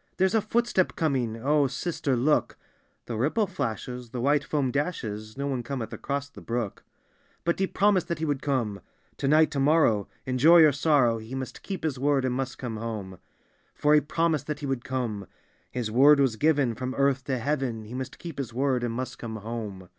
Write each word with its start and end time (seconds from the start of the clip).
—"There's 0.16 0.34
a 0.34 0.40
footstep 0.40 0.96
coming; 0.96 1.36
O 1.36 1.66
sister, 1.66 2.16
look,"— 2.16 2.56
"The 3.04 3.18
ripple 3.18 3.46
flashes, 3.46 4.12
the 4.12 4.18
jvhite 4.18 4.42
foam 4.42 4.70
dashes; 4.70 5.36
No 5.36 5.46
one 5.46 5.62
cometh 5.62 5.92
across 5.92 6.30
the 6.30 6.40
brook."— 6.40 6.84
"But 7.44 7.58
he 7.58 7.66
promised 7.66 8.08
that 8.08 8.18
he 8.18 8.24
would 8.24 8.40
come: 8.40 8.80
To 9.18 9.28
night, 9.28 9.50
to 9.50 9.60
morrow, 9.60 10.08
in 10.24 10.38
joy 10.38 10.64
or 10.64 10.72
sorrow. 10.72 11.18
He 11.18 11.34
must 11.34 11.62
keep 11.62 11.84
his 11.84 11.98
word, 11.98 12.24
and 12.24 12.34
must 12.34 12.56
come 12.56 12.78
home. 12.78 13.18
"For 13.74 13.92
he 13.94 14.00
promised 14.00 14.46
that 14.46 14.60
he 14.60 14.64
would 14.66 14.86
come; 14.86 15.26
His 15.70 15.90
word 15.90 16.18
was 16.18 16.36
given; 16.36 16.74
from 16.74 16.94
earth 16.94 17.24
to 17.24 17.36
heaven, 17.36 17.84
He 17.84 17.92
must 17.92 18.18
keep 18.18 18.38
his 18.38 18.54
word, 18.54 18.84
and 18.84 18.94
must 18.94 19.18
come 19.18 19.36
home. 19.36 19.90